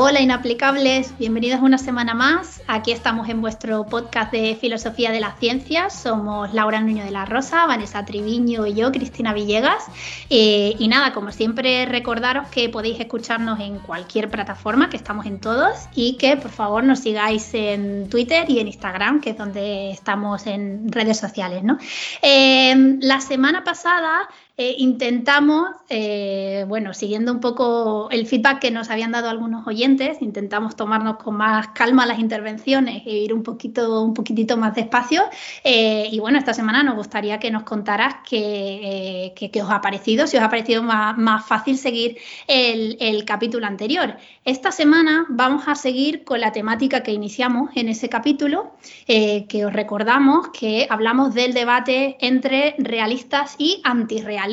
[0.00, 2.62] Hola inaplicables, bienvenidos una semana más.
[2.68, 5.92] Aquí estamos en vuestro podcast de Filosofía de las Ciencias.
[5.92, 9.86] Somos Laura Nuño de la Rosa, Vanessa Triviño y yo, Cristina Villegas.
[10.30, 15.40] Eh, y nada, como siempre, recordaros que podéis escucharnos en cualquier plataforma, que estamos en
[15.40, 19.90] todos, y que por favor nos sigáis en Twitter y en Instagram, que es donde
[19.90, 21.64] estamos en redes sociales.
[21.64, 21.76] ¿no?
[22.22, 24.28] Eh, la semana pasada
[24.60, 30.20] eh, intentamos, eh, bueno, siguiendo un poco el feedback que nos habían dado algunos oyentes,
[30.20, 35.22] intentamos tomarnos con más calma las intervenciones e ir un poquito, un poquitito más despacio.
[35.62, 40.36] Eh, y bueno, esta semana nos gustaría que nos contaras qué, os ha parecido, si
[40.36, 44.16] os ha parecido más, fácil seguir el, el, capítulo anterior.
[44.44, 48.72] Esta semana vamos a seguir con la temática que iniciamos en ese capítulo,
[49.06, 54.47] que os recordamos que hablamos del debate entre realistas y antirrealistas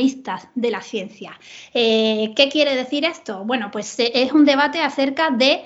[0.56, 1.40] de la ciencia.
[1.74, 3.44] Eh, ¿Qué quiere decir esto?
[3.46, 5.64] Bueno, pues eh, es un debate acerca de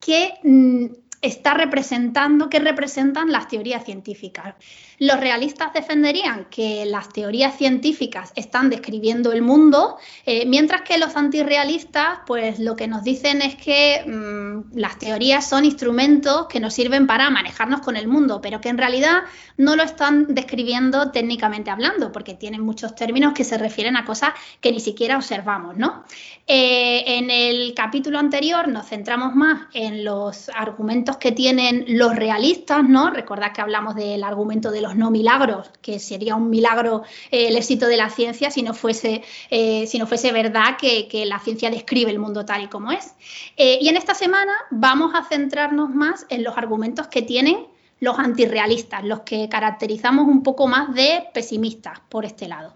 [0.00, 0.86] qué mm,
[1.22, 4.54] está representando, qué representan las teorías científicas.
[4.98, 11.16] Los realistas defenderían que las teorías científicas están describiendo el mundo, eh, mientras que los
[11.16, 16.72] antirrealistas, pues lo que nos dicen es que mm, las teorías son instrumentos que nos
[16.72, 19.24] sirven para manejarnos con el mundo, pero que en realidad
[19.58, 24.30] no lo están describiendo técnicamente hablando, porque tienen muchos términos que se refieren a cosas
[24.60, 26.04] que ni siquiera observamos, ¿no?
[26.46, 32.82] Eh, en el capítulo anterior nos centramos más en los argumentos que tienen los realistas,
[32.84, 33.10] ¿no?
[33.10, 37.56] Recordad que hablamos del argumento de los no milagros, que sería un milagro eh, el
[37.56, 41.70] éxito de la ciencia si no fuese, eh, si no fuese verdad que, la ciencia
[41.70, 43.14] describe el mundo tal y como es.
[43.56, 47.66] Eh, y en esta semana vamos a centrarnos más en los argumentos que tienen
[47.98, 52.74] los antirrealistas, los que caracterizamos un poco más de pesimistas por este lado.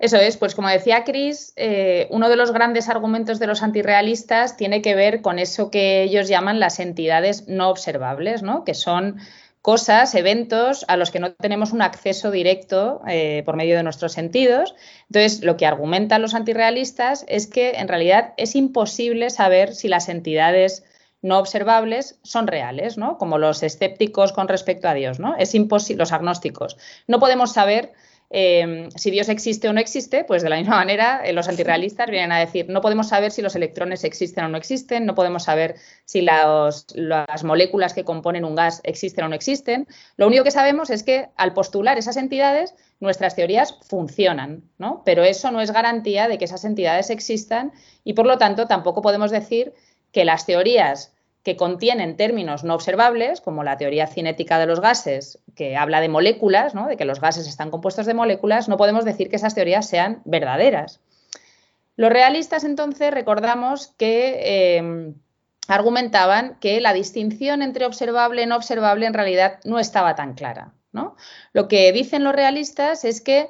[0.00, 1.54] Eso es, pues como decía Chris,
[2.10, 6.28] uno de los grandes argumentos de los antirrealistas tiene que ver con eso que ellos
[6.28, 8.64] llaman las entidades no observables, ¿no?
[8.64, 9.18] que son
[9.62, 14.12] cosas, eventos a los que no tenemos un acceso directo eh, por medio de nuestros
[14.12, 14.74] sentidos.
[15.10, 20.08] Entonces, lo que argumentan los antirrealistas es que en realidad es imposible saber si las
[20.08, 20.84] entidades
[21.20, 23.18] no observables son reales, ¿no?
[23.18, 25.34] Como los escépticos con respecto a Dios, ¿no?
[25.36, 26.76] Es imposible, los agnósticos.
[27.08, 27.92] No podemos saber
[28.30, 32.10] Em, si Dios existe o no existe, pues de la misma manera eh, los antirrealistas
[32.10, 35.44] vienen a decir, no podemos saber si los electrones existen o no existen, no podemos
[35.44, 39.86] saber si las moléculas que componen un gas existen o no existen.
[40.16, 45.02] Lo único que sabemos es que al postular esas entidades, nuestras teorías funcionan, ¿no?
[45.06, 47.72] Pero eso no es garantía de que esas entidades existan
[48.04, 49.72] y por lo tanto tampoco podemos decir
[50.12, 51.14] que las teorías
[51.48, 56.10] que contienen términos no observables, como la teoría cinética de los gases, que habla de
[56.10, 56.86] moléculas, ¿no?
[56.86, 60.20] de que los gases están compuestos de moléculas, no podemos decir que esas teorías sean
[60.26, 61.00] verdaderas.
[61.96, 65.14] Los realistas, entonces, recordamos que eh,
[65.68, 70.74] argumentaban que la distinción entre observable y no observable en realidad no estaba tan clara.
[70.92, 71.16] ¿no?
[71.54, 73.48] Lo que dicen los realistas es que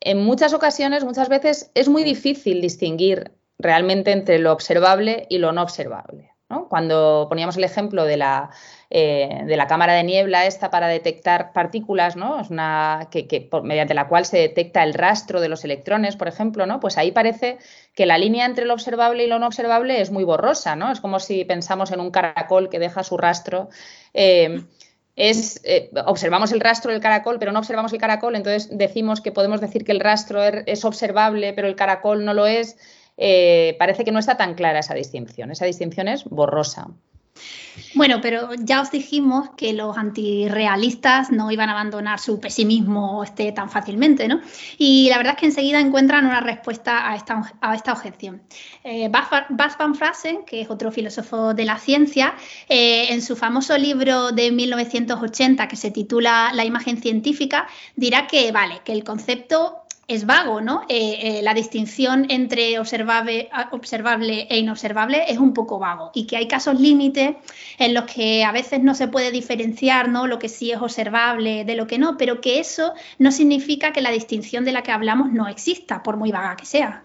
[0.00, 5.52] en muchas ocasiones, muchas veces, es muy difícil distinguir realmente entre lo observable y lo
[5.52, 6.32] no observable.
[6.68, 8.50] Cuando poníamos el ejemplo de la,
[8.88, 12.38] eh, de la, cámara de niebla esta para detectar partículas, ¿no?
[12.38, 16.64] Es una que, mediante la cual se detecta el rastro de los electrones, por ejemplo,
[16.66, 16.78] ¿no?
[16.78, 17.58] Pues ahí parece
[17.94, 20.92] que la línea entre lo observable y lo no observable es muy borrosa, ¿no?
[20.92, 23.68] Es como si pensamos en un caracol que deja su rastro.
[24.14, 24.62] Eh,
[25.16, 29.32] es, eh, observamos el rastro del caracol, pero no observamos el caracol, entonces decimos que
[29.32, 32.76] podemos decir que el rastro er, es observable, pero el caracol no lo es.
[33.16, 35.50] Eh, parece que no está tan clara esa distinción.
[35.50, 36.88] Esa distinción es borrosa.
[37.94, 43.52] Bueno, pero ya os dijimos que los antirrealistas no iban a abandonar su pesimismo este
[43.52, 44.40] tan fácilmente, ¿no?
[44.78, 48.42] Y la verdad es que enseguida encuentran una respuesta a esta, a esta objeción.
[48.84, 52.34] Eh, Bas van Frasen, que es otro filósofo de la ciencia,
[52.68, 58.52] eh, en su famoso libro de 1980 que se titula La imagen científica, dirá que,
[58.52, 60.82] vale, que el concepto es vago, ¿no?
[60.88, 66.36] Eh, eh, la distinción entre observable, observable, e inobservable es un poco vago y que
[66.36, 67.36] hay casos límites
[67.78, 70.26] en los que a veces no se puede diferenciar, ¿no?
[70.26, 74.00] Lo que sí es observable de lo que no, pero que eso no significa que
[74.00, 77.02] la distinción de la que hablamos no exista, por muy vaga que sea.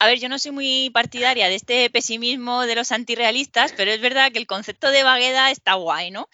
[0.00, 4.00] A ver, yo no soy muy partidaria de este pesimismo de los antirrealistas, pero es
[4.00, 6.28] verdad que el concepto de vaguedad está guay, ¿no?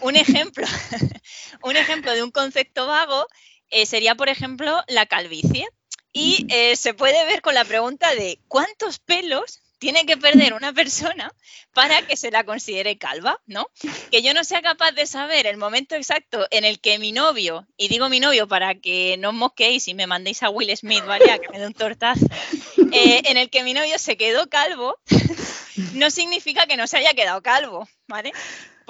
[0.00, 0.66] Un ejemplo,
[1.62, 3.26] un ejemplo de un concepto vago
[3.72, 5.66] eh, sería, por ejemplo, la calvicie.
[6.12, 10.72] Y eh, se puede ver con la pregunta de ¿cuántos pelos tiene que perder una
[10.72, 11.32] persona
[11.72, 13.66] para que se la considere calva, ¿no?
[14.12, 17.66] Que yo no sea capaz de saber el momento exacto en el que mi novio,
[17.76, 21.04] y digo mi novio para que no os mosquéis y me mandéis a Will Smith,
[21.04, 21.24] ¿vale?
[21.40, 22.26] que me dé un tortazo,
[22.92, 24.98] eh, en el que mi novio se quedó calvo,
[25.94, 28.32] no significa que no se haya quedado calvo, ¿vale?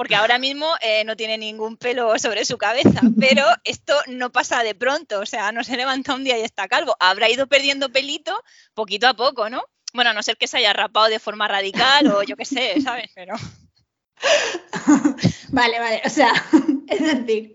[0.02, 4.64] Porque ahora mismo eh, no tiene ningún pelo sobre su cabeza, pero esto no pasa
[4.64, 6.96] de pronto, o sea, no se levanta un día y está calvo.
[6.98, 8.36] Habrá ido perdiendo pelito
[8.74, 9.62] poquito a poco, ¿no?
[9.94, 12.80] Bueno, a no ser que se haya rapado de forma radical o yo qué sé,
[12.82, 13.12] ¿sabes?
[13.14, 13.36] Pero...
[15.50, 16.32] vale, vale, o sea,
[16.88, 17.54] es decir,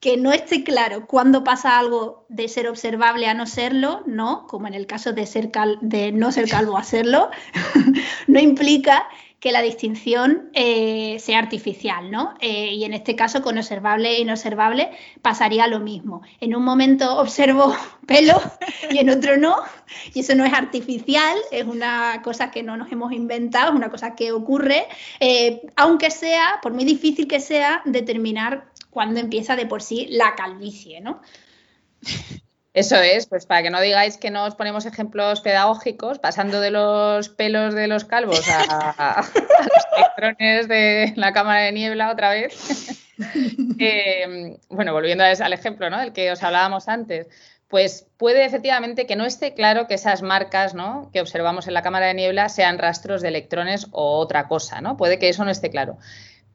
[0.00, 4.68] que no esté claro cuándo pasa algo de ser observable a no serlo, no, como
[4.68, 5.50] en el caso de, ser
[5.82, 7.30] de no ser calvo a serlo,
[8.26, 9.06] no implica
[9.44, 12.32] que la distinción eh, sea artificial, ¿no?
[12.40, 16.22] Eh, y en este caso, con observable e inobservable, pasaría lo mismo.
[16.40, 17.76] En un momento observo
[18.06, 18.40] pelo
[18.90, 19.56] y en otro no,
[20.14, 23.90] y eso no es artificial, es una cosa que no nos hemos inventado, es una
[23.90, 24.86] cosa que ocurre,
[25.20, 30.36] eh, aunque sea, por muy difícil que sea, determinar cuando empieza de por sí la
[30.36, 31.20] calvicie, ¿no?
[32.74, 36.72] Eso es, pues para que no digáis que no os ponemos ejemplos pedagógicos, pasando de
[36.72, 43.00] los pelos de los calvos a, los electrones de la cámara de niebla otra vez.
[43.78, 46.00] Eh, bueno, volviendo al ejemplo ¿no?
[46.00, 47.28] del que os hablábamos antes,
[47.68, 51.10] pues puede efectivamente que no esté claro que esas marcas ¿no?
[51.12, 54.96] que observamos en la cámara de niebla sean rastros de electrones o otra cosa, ¿no?
[54.96, 55.96] Puede que eso no esté claro.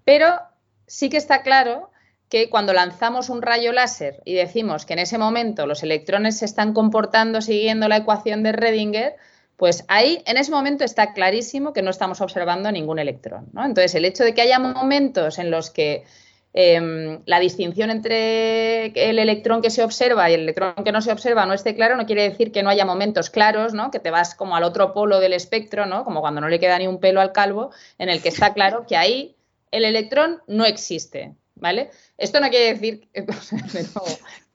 [0.04, 0.38] Pero
[0.86, 1.92] sí que está claro
[2.30, 6.46] que cuando lanzamos un rayo láser y decimos que en ese momento los electrones se
[6.46, 9.16] están comportando siguiendo la ecuación de Redinger,
[9.58, 13.48] pues ahí en ese momento está clarísimo que no estamos observando ningún electrón.
[13.54, 16.06] Entonces, el hecho de que haya momentos en los que
[16.54, 21.12] em, la distinción entre el electrón que se observa y el electrón que no se
[21.12, 24.34] observa no esté claro, no quiere decir que no haya momentos claros, que te vas
[24.34, 27.34] como al otro polo del espectro, como cuando no le queda ni un pelo al
[27.34, 29.36] calvo, en el que está claro que ahí
[29.72, 31.36] el electrón no existe.
[31.60, 31.92] ¿Vale?
[32.18, 33.08] Esto no quiere decir,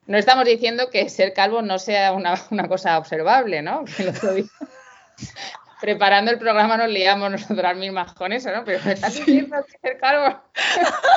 [0.06, 3.84] no, estamos diciendo que ser calvo no sea una, cosa observable, ¿no?
[5.80, 8.64] preparando el programa nos liamos nosotras mismas con eso, ¿no?
[8.64, 10.40] Pero me estás diciendo que ser calvo.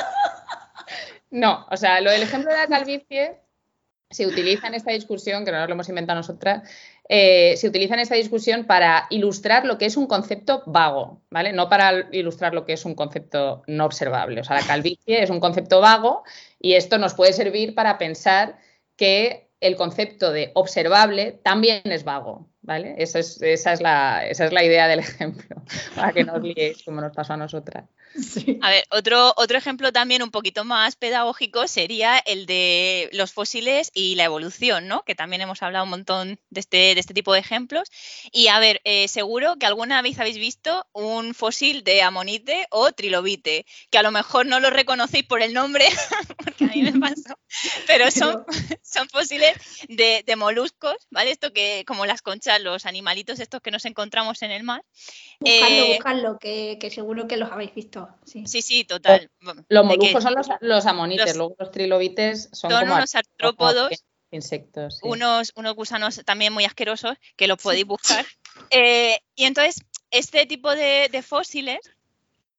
[1.30, 3.40] no, o sea, lo del ejemplo de la calvicie
[4.10, 6.68] se utiliza en esta discusión, que no nos lo hemos inventado nosotras,
[7.08, 11.52] eh, se utiliza en esta discusión para ilustrar lo que es un concepto vago, ¿vale?
[11.52, 14.40] No para ilustrar lo que es un concepto no observable.
[14.40, 16.22] O sea, la calvicie es un concepto vago
[16.60, 18.58] y esto nos puede servir para pensar
[18.96, 22.94] que el concepto de observable también es vago, ¿vale?
[22.98, 25.62] esa, es la, idea del ejemplo,
[25.96, 27.84] para que no os liéis como nos pasó a nosotras.
[28.62, 33.90] A ver, otro, otro ejemplo también un poquito más pedagógico sería el de los fósiles
[33.94, 35.02] y la evolución, ¿no?
[35.02, 37.90] Que también hemos hablado un montón de este, de este tipo de ejemplos.
[38.32, 42.92] Y a ver, eh, seguro que alguna vez habéis visto un fósil de amonite o
[42.92, 45.84] trilobite, que a lo mejor no lo reconocéis por el nombre,
[46.44, 47.38] porque a mí me pasó,
[47.86, 48.44] pero son,
[48.82, 49.56] son fósiles
[49.88, 51.32] de, moluscos, ¿vale?
[51.32, 54.84] Esto que, como las conchas, los animalitos estos que nos encontramos en el mar.
[55.40, 57.97] Buscadlo, eh, buscadlo, que, que seguro que los habéis visto.
[58.24, 59.30] Sí, sí, total.
[59.68, 64.04] Los moluscos son los, amonites, luego los trilobites son, como unos artrópodos.
[64.30, 65.00] Insectos.
[65.02, 68.26] Unos, unos gusanos también muy asquerosos que los podéis buscar.
[68.70, 71.78] Eh, y entonces, este tipo de, fósiles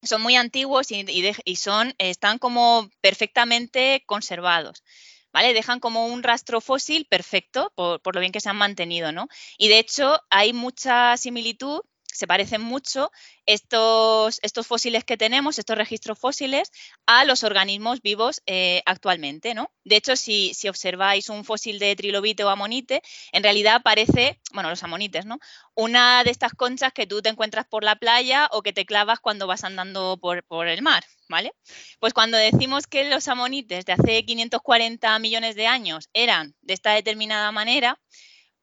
[0.01, 1.05] son muy antiguos y,
[1.45, 4.83] y, son, están como perfectamente conservados.
[5.31, 5.53] ¿Vale?
[5.53, 9.27] Dejan como un rastro fósil perfecto por, por, lo bien que se han mantenido, ¿no?
[9.59, 11.81] Y de hecho hay mucha similitud
[12.13, 13.11] se parecen mucho
[13.45, 16.71] estos, estos, fósiles que tenemos, estos registros fósiles,
[17.05, 19.71] a los organismos vivos eh, actualmente, ¿no?
[19.83, 23.01] De hecho, si, observáis un fósil de trilobite o amonite,
[23.31, 25.39] en realidad parece, bueno, los amonites, ¿no?
[25.75, 29.19] Una de estas conchas que tú te encuentras por la playa o que te clavas
[29.19, 31.53] cuando vas andando por, por el mar, ¿vale?
[31.99, 36.93] Pues cuando decimos que los amonites de hace 540 millones de años eran de esta
[36.93, 37.99] determinada manera,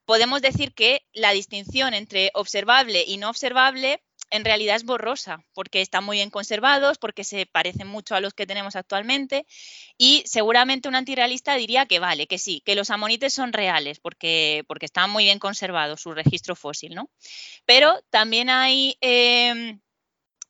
[0.07, 5.81] podemos decir que la distinción entre observable y no observable en realidad es borrosa, porque
[5.81, 9.47] están muy bien conservados, porque se parecen mucho a los que tenemos actualmente,
[9.99, 14.65] y seguramente un antirrealista diría que vale, que sí, que los amonites son reales, porque,
[14.67, 17.09] porque están muy bien conservados su registro fósil, ¿no?
[17.67, 19.81] Pero también hay em,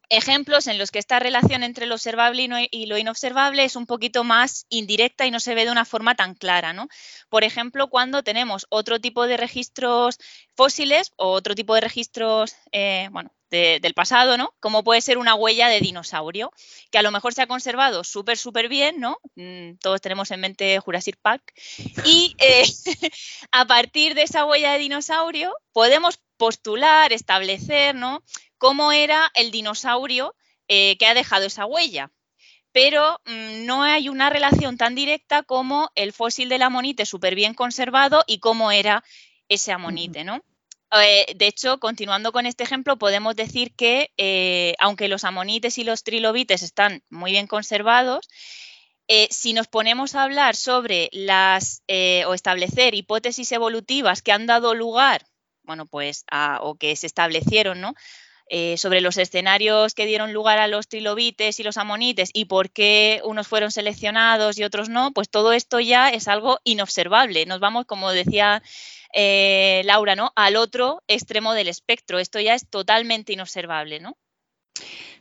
[0.09, 4.25] ejemplos en los que esta relación entre lo observable y, lo inobservable es un poquito
[4.25, 6.73] más indirecta y no se ve de una forma tan clara.
[6.73, 6.89] ¿no?
[7.29, 10.19] Por ejemplo, cuando tenemos otro tipo de registros
[10.57, 14.55] fósiles o otro tipo de registros eh, bueno, del pasado, ¿no?
[14.61, 16.53] como puede ser una huella de dinosaurio,
[16.91, 19.19] que a lo mejor se ha conservado súper, súper bien, ¿no?
[19.37, 21.53] Mm, todos tenemos en mente Jurassic Park,
[22.05, 22.65] y eh,
[23.53, 28.23] a partir de esa huella de dinosaurio podemos postular, establecer, ¿no?
[28.59, 30.35] cómo era el dinosaurio
[30.69, 32.11] eh, que ha dejado esa huella.
[32.73, 37.55] Pero mm, no hay una relación tan directa como el fósil del amonite súper bien
[37.55, 39.05] conservado y cómo era
[39.49, 40.43] ese amonite, ¿no?
[40.93, 45.85] Eh, de hecho, continuando con este ejemplo, podemos decir que eh, aunque los amonites y
[45.85, 48.29] los trilobites están muy bien conservados,
[49.31, 51.85] si nos ponemos a hablar sobre las
[52.27, 55.25] o establecer hipótesis evolutivas que han dado lugar,
[55.67, 56.25] bueno, pues,
[56.61, 57.95] o que se establecieron, ¿no?
[58.77, 63.21] sobre los escenarios que dieron lugar a los trilobites y los amonites y por qué
[63.25, 67.45] unos fueron seleccionados y otros no, pues todo esto ya es algo inobservable.
[67.45, 68.63] Nos vamos, como decía
[69.13, 70.33] eh, Laura, ¿no?
[70.37, 72.19] Al otro extremo del espectro.
[72.19, 74.17] Esto ya es totalmente inobservable, ¿no?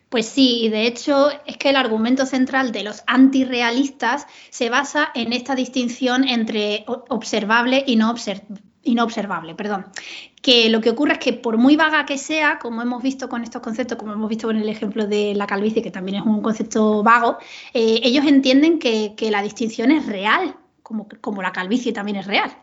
[0.09, 5.11] Pues sí, y de hecho es que el argumento central de los antirrealistas se basa
[5.15, 8.13] en esta distinción entre observable y no,
[9.03, 9.55] observable.
[9.55, 9.85] Perdón.
[10.41, 13.43] Que lo que ocurre es que por muy vaga que sea, como hemos visto con
[13.43, 16.41] estos conceptos, como hemos visto con el ejemplo de la calvicie, que también es un
[16.41, 17.37] concepto vago,
[17.73, 22.55] eh, ellos entienden que, la distinción es real, como, la calvicie también es real.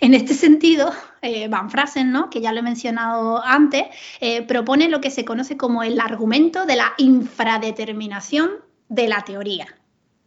[0.00, 2.28] En este sentido, eh, Van Frasen, ¿no?
[2.28, 3.84] que ya lo he mencionado antes,
[4.20, 8.50] eh, propone lo que se conoce como el argumento de la infradeterminación
[8.90, 9.66] de la teoría.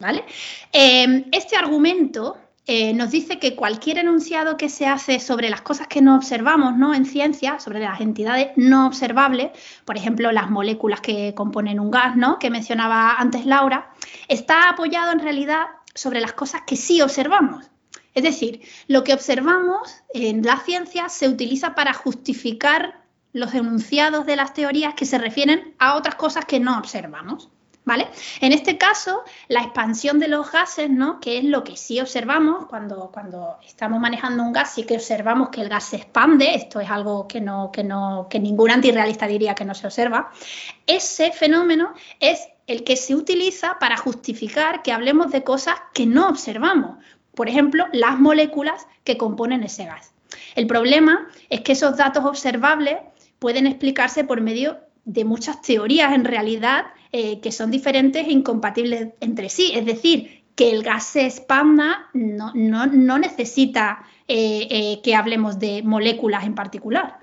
[0.00, 0.24] ¿vale?
[0.72, 6.16] Este argumento nos dice que cualquier enunciado que se hace sobre las cosas que no
[6.16, 6.94] observamos ¿no?
[6.94, 9.50] en ciencia, sobre las entidades no observables,
[9.84, 12.38] por ejemplo, las moléculas que componen un gas, ¿no?
[12.38, 13.92] que mencionaba antes Laura,
[14.28, 17.70] está apoyado en realidad sobre las cosas que sí observamos.
[18.14, 23.02] Es decir, lo que observamos en la ciencia se utiliza para justificar
[23.32, 27.50] los enunciados de las teorías que se refieren a otras cosas que no observamos.
[28.40, 31.20] En este caso, la expansión de los gases, ¿no?
[31.20, 35.50] que es lo que sí observamos cuando, cuando estamos manejando un gas y que observamos
[35.50, 39.26] que el gas se expande, esto es algo que, no, que, no, que ningún antirrealista
[39.26, 40.30] diría que no se observa,
[40.86, 46.28] ese fenómeno es el que se utiliza para justificar que hablemos de cosas que no
[46.28, 46.96] observamos,
[47.34, 50.14] por ejemplo, las moléculas que componen ese gas.
[50.54, 52.96] El problema es que esos datos observables
[53.38, 56.86] pueden explicarse por medio de muchas teorías en realidad
[57.16, 59.70] eh, que son diferentes e incompatibles entre sí.
[59.72, 66.44] Es decir, que el gas se expanda no, necesita eh, eh, que hablemos de moléculas
[66.44, 67.20] en particular.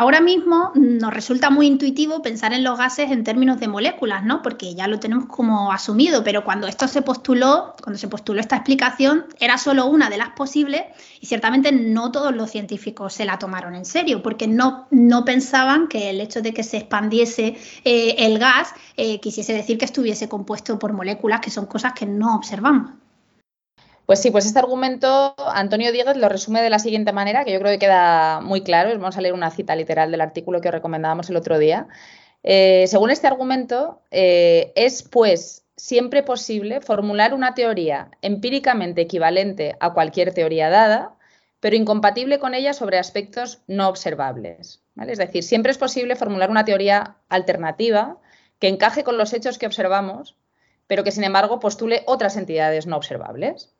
[0.00, 4.40] Ahora mismo nos resulta muy intuitivo pensar en los gases en términos de moléculas, ¿no?
[4.40, 8.56] Porque ya lo tenemos como asumido, pero cuando esto se postuló, cuando se postuló esta
[8.56, 10.84] explicación, era solo una de las posibles
[11.20, 15.86] y ciertamente no todos los científicos se la tomaron en serio, porque no, no pensaban
[15.86, 20.30] que el hecho de que se expandiese eh, el gas eh, quisiese decir que estuviese
[20.30, 22.92] compuesto por moléculas, que son cosas que no observamos.
[24.10, 27.60] Pues sí, pues este argumento Antonio Díaz lo resume de la siguiente manera, que yo
[27.60, 28.90] creo que queda muy claro.
[28.90, 31.86] Vamos a leer una cita literal del artículo que os recomendábamos el otro día.
[32.42, 39.92] Eh, según este argumento, eh, es pues siempre posible formular una teoría empíricamente equivalente a
[39.92, 41.14] cualquier teoría dada,
[41.60, 44.82] pero incompatible con ella sobre aspectos no observables.
[45.06, 48.18] Es decir, siempre es posible formular una teoría alternativa
[48.58, 50.36] que encaje con los hechos que observamos,
[50.88, 53.72] pero que sin embargo postule otras entidades no observables.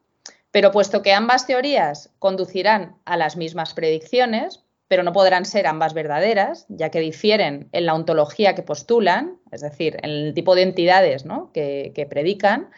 [0.50, 5.94] Pero puesto que ambas teorías conducirán a las mismas predicciones, pero no podrán ser ambas
[5.94, 10.62] verdaderas, ya que difieren en la ontología que postulan, es decir, en el tipo de
[10.62, 12.70] entidades que, predican,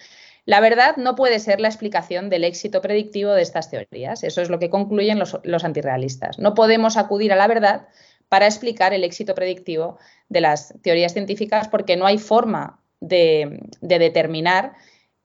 [0.44, 4.24] la verdad no puede ser la explicación del éxito predictivo de estas teorías.
[4.24, 6.38] Eso es lo que concluyen los, antirrealistas.
[6.38, 7.88] No podemos acudir a la verdad
[8.28, 9.98] para explicar el éxito predictivo
[10.28, 14.74] de las teorías científicas porque no hay forma de determinar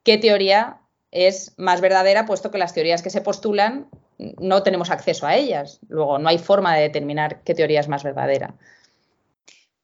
[0.04, 0.80] qué teoría
[1.12, 3.88] es más verdadera, puesto que las teorías que se postulan
[4.18, 5.80] no tenemos acceso a ellas.
[5.88, 8.56] Luego, no hay forma de determinar qué teoría es más verdadera.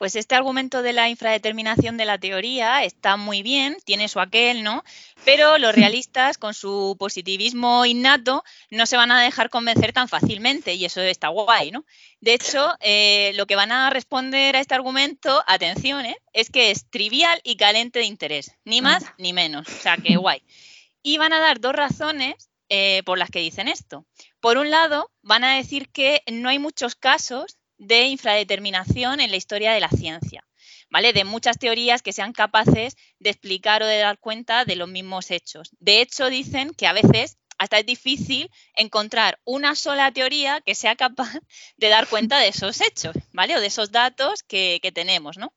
[0.03, 4.61] Pues este argumento de la infradeterminación de la teoría está muy bien, tiene su aquel,
[4.61, 4.83] ¿no?
[5.23, 10.73] Pero los realistas, con su positivismo innato, no se van a dejar convencer tan fácilmente
[10.73, 11.85] y eso está guay, ¿no?
[12.19, 16.17] De hecho, eh, lo que van a responder a este argumento, atención, ¿eh?
[16.33, 19.69] es que es trivial y calente de interés, ni más ni menos.
[19.69, 20.41] O sea, que guay.
[21.03, 24.07] Y van a dar dos razones eh, por las que dicen esto.
[24.39, 29.37] Por un lado, van a decir que no hay muchos casos de infradeterminación en la
[29.37, 30.43] historia de la ciencia,
[30.89, 31.13] ¿vale?
[31.13, 35.29] De muchas teorías que sean capaces de explicar o de dar cuenta de los mismos
[35.29, 35.69] hechos.
[35.79, 40.95] De hecho, dicen que a veces hasta es difícil encontrar una sola teoría que sea
[40.95, 41.31] capaz
[41.77, 43.55] de dar cuenta de esos hechos, ¿vale?
[43.57, 45.53] O de esos datos que, que tenemos, ¿no?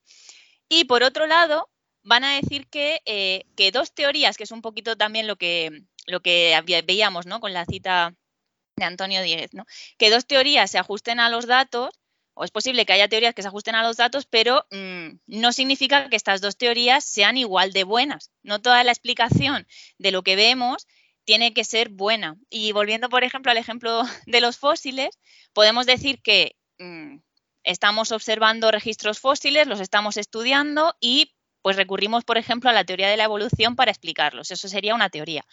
[0.68, 1.70] Y por otro lado,
[2.06, 6.22] van a decir eh, que, dos teorías, que es un poquito también lo que, lo
[6.22, 7.40] que veíamos ¿no?
[7.40, 8.14] con la cita
[8.76, 9.66] de Antonio Díez, ¿no?
[9.98, 11.90] que dos teorías se ajusten a los datos,
[12.34, 15.52] o es posible que haya teorías que se ajusten a los datos, pero mm, no
[15.52, 18.30] significa que estas dos teorías sean igual de buenas.
[18.42, 19.66] No toda la explicación
[19.98, 20.86] de lo que vemos
[21.25, 22.36] tiene que ser buena.
[22.50, 25.18] Y volviendo, por ejemplo, al ejemplo de los fósiles,
[25.54, 27.16] podemos decir que mm,
[27.64, 31.32] estamos observando registros fósiles, los estamos estudiando y
[31.66, 34.52] pues recurrimos, por ejemplo, a la teoría de la evolución para explicarlos.
[34.52, 35.44] Eso sería una teoría.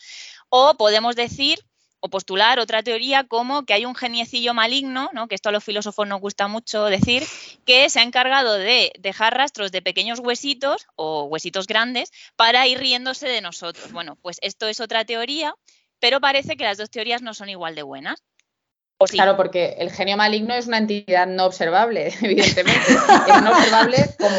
[0.50, 1.58] O podemos decir
[2.02, 5.28] o postular otra teoría como que hay un geniecillo maligno, ¿no?
[5.28, 7.24] que esto a los filósofos nos gusta mucho decir,
[7.66, 12.78] que se ha encargado de dejar rastros de pequeños huesitos o huesitos grandes para ir
[12.78, 13.92] riéndose de nosotros.
[13.92, 15.56] Bueno, pues esto es otra teoría,
[15.98, 18.22] pero parece que las dos teorías no son igual de buenas.
[19.12, 22.94] Claro, porque el genio maligno es una entidad no observable, evidentemente.
[22.94, 24.36] es no observable como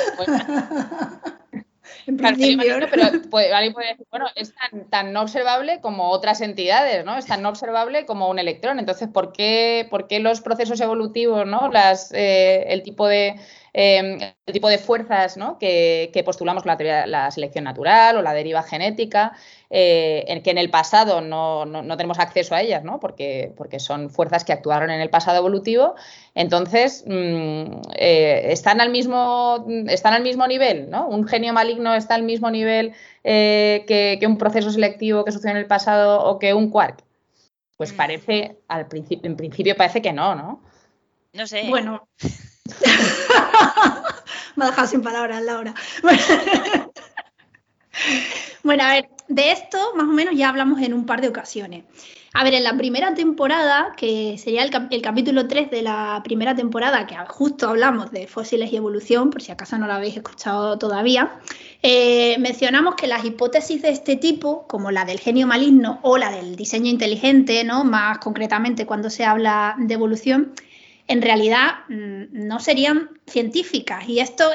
[2.91, 4.53] pero puede, alguien puede decir, bueno, es
[4.91, 7.17] tan, no observable como otras entidades, ¿no?
[7.17, 8.79] Es tan no observable como un electrón.
[8.79, 11.71] Entonces, ¿por qué, por qué los procesos evolutivos, ¿no?
[11.71, 13.37] Las, eh, el tipo de
[13.77, 18.33] Em, el tipo de fuerzas que, postulamos con la teoría la selección natural o la
[18.33, 19.33] deriva genética,
[19.69, 21.67] eh, en que en el pasado no,
[21.97, 23.01] tenemos acceso a ellas, ¿no?
[23.01, 25.97] porque, porque son fuerzas que actuaron en el pasado evolutivo,
[26.37, 31.09] entonces mm, eh, están, al mismo, están al mismo nivel, ¿no?
[31.09, 32.93] Un genio maligno está al mismo nivel
[33.25, 37.03] eh, que, un proceso selectivo que sucedió en el pasado o que un quark.
[37.77, 37.97] Pues mm.
[37.97, 40.63] parece, al principio, en principio parece que no, ¿no?
[41.33, 41.69] No sé.
[41.69, 42.07] Bueno,
[44.57, 45.75] Me ha dejado sin palabras, Laura.
[48.63, 51.85] bueno, a ver, de esto más o menos ya hablamos en un par de ocasiones.
[52.37, 57.07] A ver, en la primera temporada, que sería el, capítulo 3 de la primera temporada,
[57.07, 61.39] que justo hablamos de fósiles y evolución, por si acaso no lo habéis escuchado todavía,
[61.81, 66.33] eh, mencionamos que las hipótesis de este tipo, como la del genio maligno o la
[66.33, 67.85] del diseño inteligente, ¿no?
[67.85, 70.55] más concretamente cuando se habla de evolución,
[71.07, 74.09] en realidad mm, no serían científicas.
[74.09, 74.51] Y esto,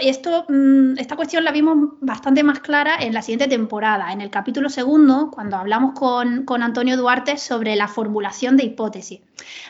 [0.49, 4.69] mm, esta cuestión la vimos bastante más clara en la siguiente temporada, en el capítulo
[4.69, 9.21] segundo, cuando hablamos con, Antonio Duarte sobre la formulación de hipótesis.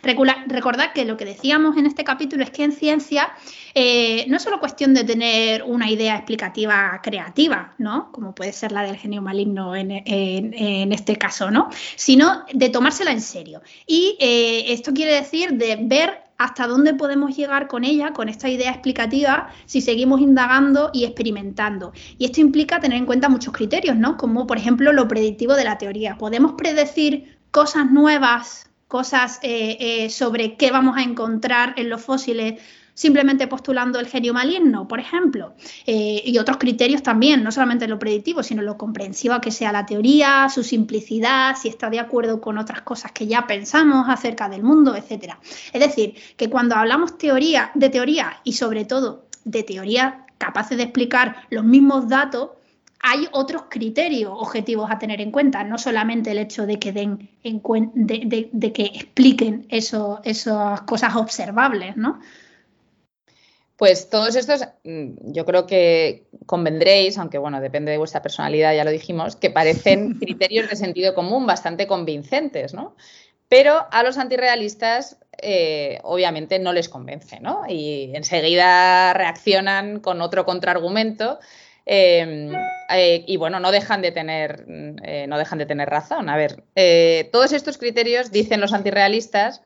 [0.02, 3.32] recordad que lo que decíamos en este capítulo es que en ciencia
[3.76, 8.12] eh, no es solo cuestión de tener una idea explicativa creativa, ¿no?
[8.12, 11.70] Como puede ser la del genio maligno en, este caso, ¿no?
[11.96, 13.62] Sino de tomársela en serio.
[13.86, 18.50] Y eh, esto quiere decir de ver hasta dónde podemos llegar con ella, con esta
[18.50, 21.92] idea explicativa, si seguimos indagando y experimentando.
[22.18, 24.16] Y esto implica tener en cuenta muchos criterios, ¿no?
[24.16, 26.18] Como por ejemplo lo predictivo de la teoría.
[26.18, 32.62] Podemos predecir cosas nuevas, cosas eh, eh, sobre qué vamos a encontrar en los fósiles
[33.00, 35.54] simplemente postulando el genio maligno, por ejemplo,
[35.86, 39.86] eh, y otros criterios también, no solamente lo predictivo, sino lo comprensiva que sea la
[39.86, 44.64] teoría, su simplicidad, si está de acuerdo con otras cosas que ya pensamos acerca del
[44.64, 45.40] mundo, etcétera.
[45.72, 50.84] Es decir, que cuando hablamos teoría, de teoría y sobre todo de teoría capaces de
[50.84, 52.50] explicar los mismos datos,
[53.00, 57.30] hay otros criterios objetivos a tener en cuenta, no solamente el hecho de que den
[57.44, 57.62] en
[57.94, 62.20] de, de, que expliquen eso, esas cosas observables, ¿no?
[63.80, 68.84] Pues todos estos, mm, yo creo que convendréis, aunque bueno, depende de vuestra personalidad, ya
[68.84, 72.98] lo dijimos, que parecen criterios de sentido común bastante convincentes, ¿no?
[73.48, 77.64] Pero a los antirrealistas eh, obviamente no les convence, ¿no?
[77.70, 81.40] Y enseguida reaccionan con otro contraargumento
[81.86, 82.52] em,
[82.90, 84.66] eh, y bueno, no dejan de tener,
[85.04, 86.28] eh, no dejan de tener razón.
[86.28, 86.66] A ver,
[87.32, 89.62] todos estos criterios, dicen los antirrealistas,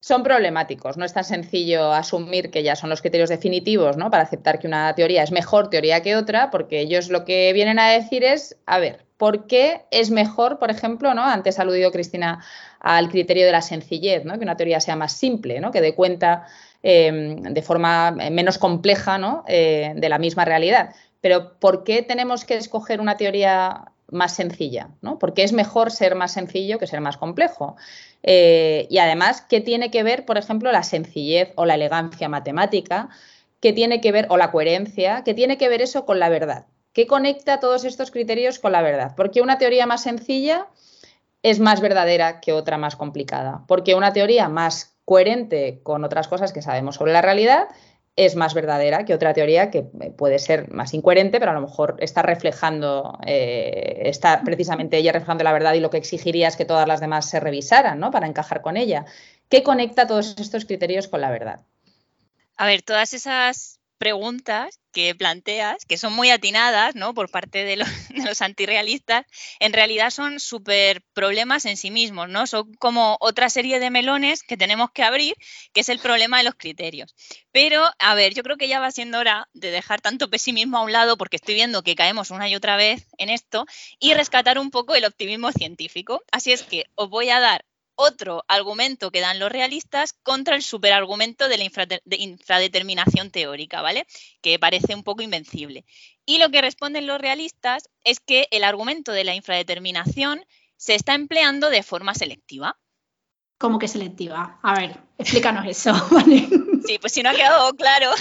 [0.00, 0.96] son problemáticos.
[0.96, 4.10] No es tan sencillo asumir que ya son los criterios definitivos ¿no?
[4.10, 7.78] para aceptar que una teoría es mejor teoría que otra, porque ellos lo que vienen
[7.78, 11.24] a decir es, a ver, ¿por qué es mejor, por ejemplo, ¿no?
[11.24, 12.44] antes ha aludido Cristina
[12.80, 14.38] al criterio de la sencillez, ¿no?
[14.38, 15.72] que una teoría sea más simple, ¿no?
[15.72, 16.46] que dé cuenta
[16.82, 19.44] em, de forma menos compleja ¿no?
[19.48, 20.94] Eh, de la misma realidad?
[21.20, 25.18] Pero ¿por qué tenemos que escoger una teoría más sencilla, ¿no?
[25.18, 27.76] Porque es mejor ser más sencillo que ser más complejo.
[28.22, 33.08] Eh, y además, ¿qué tiene que ver, por ejemplo, la sencillez o la elegancia matemática?
[33.60, 35.22] ¿Qué tiene que ver, o la coherencia?
[35.24, 36.66] ¿Qué tiene que ver eso con la verdad?
[36.92, 39.14] ¿Qué conecta todos estos criterios con la verdad?
[39.16, 40.66] Porque una teoría más sencilla
[41.42, 43.64] es más verdadera que otra más complicada.
[43.68, 47.68] Porque una teoría más coherente con otras cosas que sabemos sobre la realidad
[48.18, 51.60] es más verdadera que otra teoría que eh, puede ser más incoherente, pero a lo
[51.60, 56.56] mejor está reflejando, eh, está precisamente ella reflejando la verdad y lo que exigiría es
[56.56, 58.10] que todas las demás se revisaran, ¿no?
[58.10, 59.04] Para encajar con ella.
[59.48, 61.60] ¿Qué conecta todos estos criterios con la verdad?
[62.56, 67.14] A ver, todas esas preguntas que planteas, que son muy atinadas ¿no?
[67.14, 69.26] por parte de los, de antirrealistas,
[69.60, 72.46] en realidad son súper problemas en sí mismos, ¿no?
[72.46, 75.34] Son como otra serie de melones que tenemos que abrir,
[75.72, 77.14] que es el problema de los criterios.
[77.52, 80.82] Pero, a ver, yo creo que ya va siendo hora de dejar tanto pesimismo a
[80.82, 83.66] un lado, porque estoy viendo que caemos una y otra vez en esto,
[83.98, 86.22] y rescatar un poco el optimismo científico.
[86.32, 87.64] Así es que os voy a dar
[88.00, 91.64] otro argumento que dan los realistas contra el superargumento de la
[92.16, 94.06] infradeterminación teórica, ¿vale?
[94.40, 95.84] Que parece un poco invencible.
[96.24, 100.44] Y lo que responden los realistas es que el argumento de la infradeterminación
[100.76, 102.78] se está empleando de forma selectiva.
[103.58, 104.60] ¿Cómo que selectiva?
[104.62, 105.92] A ver, explícanos eso,
[106.86, 108.12] Sí, pues si no ha quedado claro,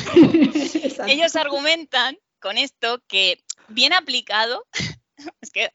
[1.08, 4.66] ellos argumentan con esto que bien aplicado,
[5.42, 5.70] es que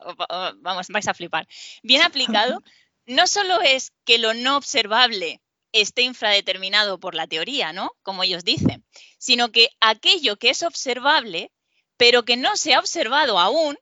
[0.60, 1.46] vamos, vais a flipar,
[1.82, 2.60] bien aplicado,
[3.06, 5.40] no solo es que lo no observable
[5.72, 7.92] esté infradeterminado por la teoría, ¿no?
[8.02, 8.84] Como ellos dicen,
[9.18, 11.50] sino que aquello que es observable,
[11.96, 13.78] pero que no se ha observado aún,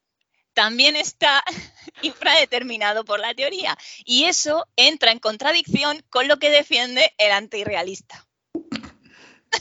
[0.54, 1.42] también está
[2.02, 3.76] infradeterminado por la teoría.
[4.04, 8.29] Y eso entra en contradicción con lo que defiende el antirrealista.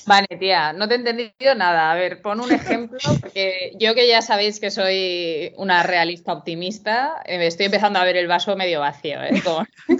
[0.06, 1.91] Vale, tía, no te he entendido nada.
[1.91, 7.21] A ver, pon un ejemplo, porque yo que ya sabéis que soy una realista optimista,
[7.25, 9.41] eh, estoy empezando a ver el vaso medio vacío ¿eh?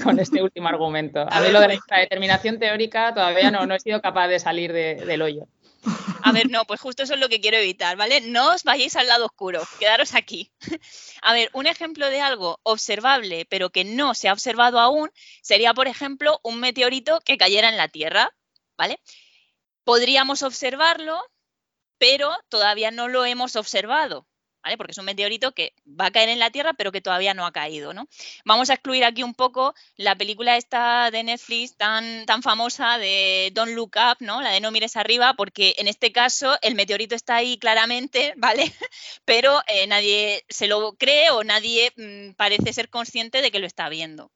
[0.04, 1.25] con, este último argumento.
[1.30, 4.73] A mí lo de la infradeterminación teórica todavía no, no he sido capaz de salir
[4.73, 5.47] del hoyo.
[6.23, 8.21] A ver, no, pues justo eso es lo que quiero evitar, ¿vale?
[8.21, 10.52] No os vayáis al lado oscuro, quedaros aquí.
[11.21, 15.10] A ver, un ejemplo de algo observable, pero que no se ha observado aún,
[15.41, 18.32] sería, por ejemplo, un meteorito que cayera en la Tierra,
[18.78, 18.99] ¿vale?
[19.84, 21.22] Podríamos observarlo,
[21.98, 24.28] pero todavía no lo hemos observado.
[24.78, 27.46] Porque es un meteorito que va a caer en la Tierra, pero que todavía no
[27.46, 28.08] ha caído, ¿no?
[28.46, 33.52] Vamos a excluir aquí un poco la película esta de Netflix tan, tan famosa de
[33.54, 34.42] Don't Look Up, ¿no?
[34.42, 38.72] La de No mires arriba, porque en este caso el meteorito está ahí claramente, ¿vale?
[39.26, 43.68] Pero eh, nadie se lo cree o nadie mm, parece ser consciente de que lo
[43.68, 44.32] está viendo.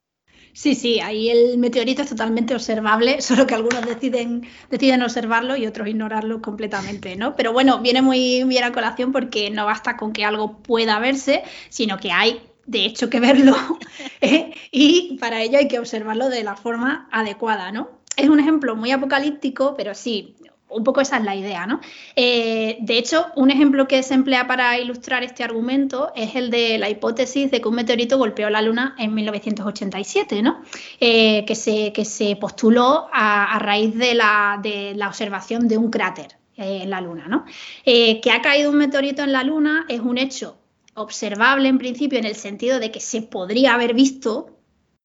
[0.54, 5.66] Sí, sí, ahí el meteorito es totalmente observable, solo que algunos deciden, deciden observarlo y
[5.66, 7.36] otros ignorarlo completamente, ¿no?
[7.36, 11.44] Pero bueno, viene muy bien a colación porque no basta con que algo pueda verse,
[11.70, 13.56] sino que hay de hecho que verlo
[14.22, 14.54] ¿eh?
[14.72, 17.90] y para ello hay que observarlo de la forma adecuada, ¿no?
[18.16, 20.36] Es un ejemplo muy apocalíptico, pero sí,
[20.74, 21.80] un poco esa es la idea, ¿no?
[22.16, 26.78] Eh, de hecho, un ejemplo que se emplea para ilustrar este argumento es el de
[26.78, 30.62] la hipótesis de que un meteorito golpeó la Luna en 1987, ¿no?
[31.00, 35.90] Eh, que, se, que se postuló a, raíz de la, de la, observación de un
[35.90, 37.46] cráter eh, en la Luna, ¿no?
[37.86, 40.58] que ha caído un meteorito en la Luna es un hecho
[40.96, 44.54] observable en principio en el sentido de que se podría haber visto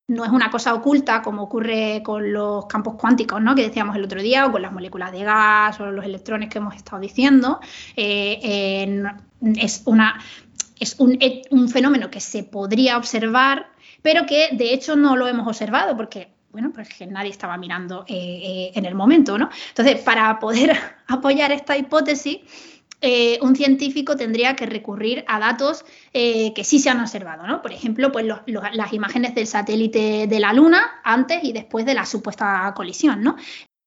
[0.09, 3.55] no es una cosa oculta como ocurre con los campos cuánticos, ¿no?
[3.55, 6.59] Que decíamos el otro día, o con las moléculas de gas, o los electrones que
[6.59, 7.61] hemos estado diciendo.
[7.95, 9.05] Eh,
[9.57, 10.19] es una,
[10.81, 15.95] es un, fenómeno que se podría observar, pero que de hecho no lo hemos observado,
[15.97, 19.51] porque bueno, pues nadie estaba mirando eh, eh, en el momento, ¿no?
[19.69, 20.75] Entonces, para poder
[21.07, 22.39] apoyar esta hipótesis,
[23.01, 27.63] eh, un científico tendría que recurrir a datos eh, que sí se han observado, ¿no?
[27.63, 32.05] Por ejemplo, pues las imágenes del satélite de la Luna antes y después de la
[32.05, 33.37] supuesta colisión, ¿no?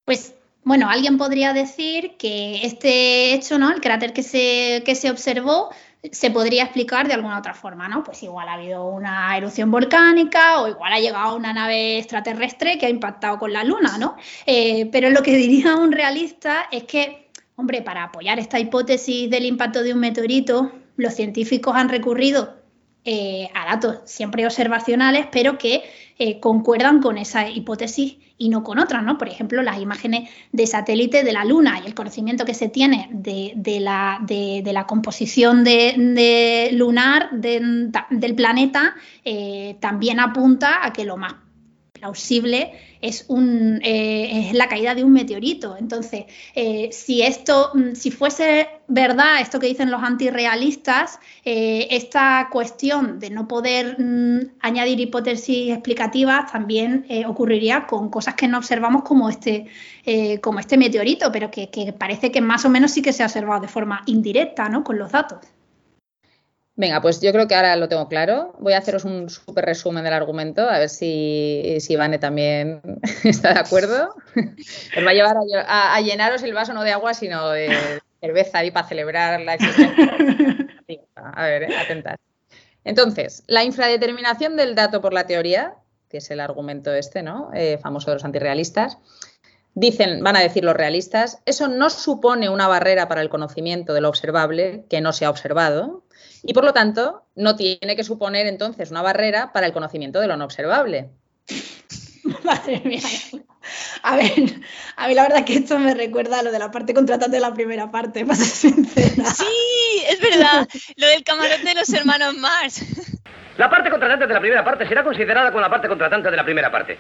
[0.06, 3.72] Pues bueno, alguien podría decir que este hecho, ¿no?
[3.72, 5.72] El cráter que se, que se observó
[6.12, 8.04] se podría explicar de alguna otra forma, ¿no?
[8.04, 12.88] Pues igual ha habido una erupción volcánica o igual ha llegado una nave extraterrestre que
[12.88, 14.16] ha impactado con la Luna, ¿no?
[14.46, 17.21] Eh, pero lo que diría un realista es que
[17.62, 22.56] Hombre, para apoyar esta hipótesis del impacto de un meteorito, los científicos han recurrido
[23.06, 25.84] eh, a datos siempre observacionales, pero que
[26.18, 29.20] eh, concuerdan con esa hipótesis y no con otras, ¿no?
[29.20, 33.10] Por ejemplo, las imágenes de satélite de la Luna y el conocimiento que se tiene
[33.12, 35.64] de, la, composición
[36.72, 41.36] lunar del planeta eh, también apunta a que lo más
[42.02, 45.78] plausible es, un, eh, es la caída de un meteorito.
[45.78, 52.50] Entonces, eh, si esto, mm, si fuese verdad esto que dicen los antirrealistas, eh, esta
[52.52, 59.04] cuestión de no poder mm, añadir hipótesis explicativas también ocurriría con cosas que no observamos
[59.04, 59.68] como este,
[60.42, 63.28] como este meteorito, pero que, que, parece que más o menos sí que se ha
[63.28, 64.84] observado de forma indirecta, ¿no?
[64.84, 65.40] Con los datos.
[66.82, 68.56] Venga, pues yo creo que ahora lo tengo claro.
[68.58, 72.82] Voy a haceros un súper resumen del argumento, a ver si, si Vane también
[73.24, 74.16] está de acuerdo.
[74.98, 78.72] Os va a llevar a, llenaros el vaso no de agua, sino de cerveza ahí
[78.72, 80.12] para celebrar la existencia.
[81.14, 82.16] A ver, eh, atentad.
[82.84, 85.76] Entonces, la infradeterminación del dato por la teoría,
[86.10, 87.52] que es el argumento este, ¿no?
[87.54, 88.98] Eh, famoso de los antirrealistas,
[89.76, 94.02] dicen, van a decir los realistas, eso no supone una barrera para el conocimiento de
[94.02, 96.04] lo observable que no se ha observado,
[96.44, 100.28] y por lo tanto no tiene que suponer entonces una barrera para el conocimiento de
[100.28, 101.10] lo no observable.
[102.44, 103.02] Madre mía.
[104.04, 104.34] A ver,
[104.96, 107.42] a mí la verdad que esto me recuerda a lo de la parte contratante de
[107.42, 109.30] la primera parte, para ser sincera.
[109.30, 112.84] Sí, es verdad, lo del camarote de los hermanos Mars.
[113.58, 116.44] La parte contratante de la primera parte será considerada como la parte contratante de la
[116.44, 116.98] primera parte.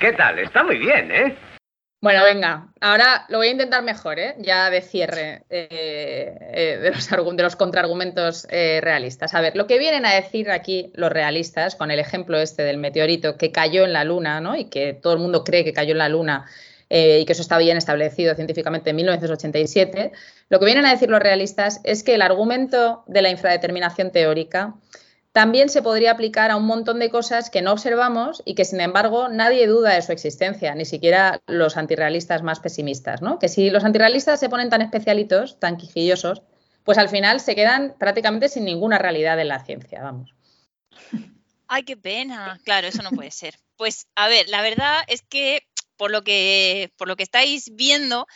[0.00, 0.38] ¿Qué tal?
[0.38, 1.36] Está muy bien, ¿eh?
[2.02, 4.34] Bueno, venga, ahora lo voy a intentar mejor, ¿eh?
[4.40, 9.34] ya de cierre eh, eh, de, los, de, los, contraargumentos realistas.
[9.34, 12.78] A ver, lo que vienen a decir aquí los realistas, con el ejemplo este del
[12.78, 14.56] meteorito que cayó en la Luna, ¿no?
[14.56, 16.46] y que todo el mundo cree que cayó en la Luna
[16.90, 20.10] y que eso está bien establecido científicamente en 1987,
[20.50, 24.74] lo que vienen a decir los realistas es que el argumento de la infradeterminación teórica
[25.32, 28.80] también se podría aplicar a un montón de cosas que no observamos y que, sin
[28.80, 33.38] embargo, nadie duda de su existencia, ni siquiera los antirrealistas más pesimistas, ¿no?
[33.38, 36.42] Que si los antirrealistas se ponen tan especialitos, tan quijillosos,
[36.84, 40.34] pues al final se quedan prácticamente sin ninguna realidad en la ciencia, vamos.
[41.66, 42.60] Ay, qué pena.
[42.64, 43.58] Claro, eso no puede ser.
[43.76, 45.66] Pues, a ver, la verdad es que
[45.96, 48.26] por lo que, por lo que estáis viendo,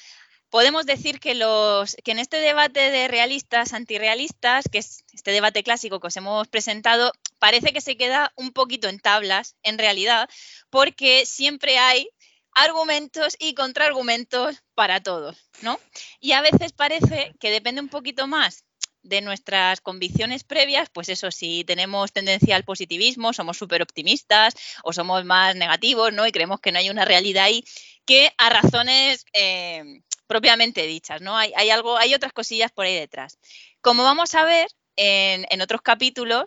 [0.57, 6.07] podemos decir que, en este debate de realistas, antirrealistas, que es este debate clásico que
[6.07, 10.31] os hemos presentado, parece que se queda un poquito en tablas, en realidad,
[10.71, 12.09] porque siempre hay
[12.53, 15.79] argumentos y contraargumentos para todos, ¿no?
[16.21, 18.65] Y a veces parece que depende un poquito más
[19.03, 24.95] de nuestras convicciones previas, pues eso, si tenemos tendencia al positivismo, somos súper optimistas o
[24.95, 26.27] somos más negativos, ¿no?
[26.27, 27.63] Y creemos que no hay una realidad ahí,
[28.07, 31.37] que a razones eh, propiamente dichas, ¿no?
[31.37, 33.39] Hay, algo, hay otras cosillas por ahí detrás.
[33.81, 36.45] Como vamos a ver en, otros capítulos,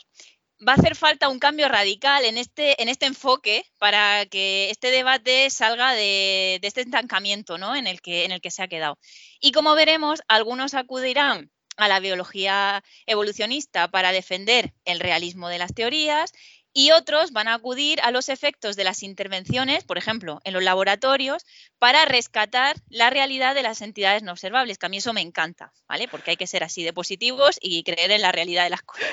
[0.65, 4.91] va a hacer falta un cambio radical en este, en este enfoque para que este
[4.91, 7.75] debate salga de, de, este estancamiento ¿no?
[7.75, 8.99] en, el que, en el que se ha quedado.
[9.39, 15.73] Y como veremos, algunos acudirán a la biología evolucionista para defender el realismo de las
[15.73, 16.33] teorías
[16.73, 20.63] y otros van a acudir a los efectos de las intervenciones, por ejemplo, en los
[20.63, 21.45] laboratorios,
[21.79, 25.73] para rescatar la realidad de las entidades no observables, que a mí eso me encanta,
[25.87, 26.07] ¿vale?
[26.07, 29.09] Porque hay que ser así de positivos y creer en la realidad de las cosas.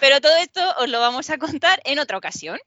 [0.00, 2.58] Pero todo esto os lo vamos a contar en otra ocasión.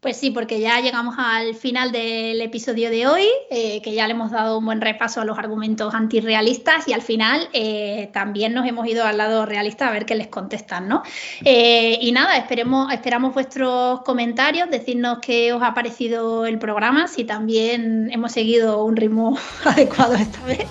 [0.00, 4.12] Pues sí, porque ya llegamos al final del episodio de hoy, eh, que ya le
[4.12, 8.64] hemos dado un buen repaso a los argumentos antirrealistas y al final eh, también nos
[8.68, 11.02] hemos ido al lado realista a ver qué les contestan, ¿no?
[11.44, 17.24] Eh, y nada, esperemos, esperamos vuestros comentarios, decirnos qué os ha parecido el programa, si
[17.24, 20.68] también hemos seguido un ritmo adecuado esta vez.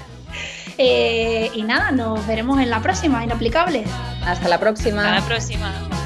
[0.77, 3.89] y nada, nos veremos en la próxima, Inaplicables.
[4.23, 5.01] Hasta la próxima.
[5.01, 5.96] Hasta la próxima.